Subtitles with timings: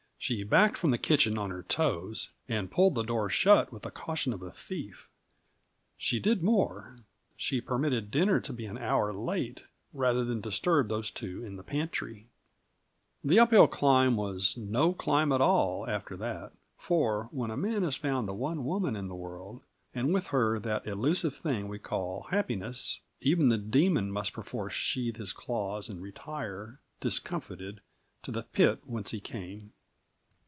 [0.23, 3.89] She backed from the kitchen on her toes, and pulled the door shut with the
[3.89, 5.09] caution of a thief.
[5.97, 6.99] She did more;
[7.35, 11.63] she permitted dinner to be an hour late, rather than disturb those two in the
[11.63, 12.27] pantry.
[13.23, 16.51] The uphill climb was no climb at all, after that.
[16.77, 20.59] For when a man has found the one woman in the world, and with her
[20.59, 25.99] that elusive thing we call happiness, even the demon must perforce sheathe his claws and
[25.99, 27.81] retire, discomfited,
[28.21, 29.73] to the pit whence he came.